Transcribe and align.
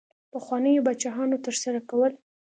پخوانیو 0.31 0.85
پاچاهانو 0.87 1.41
ترسره 1.45 1.79
کول. 1.89 2.11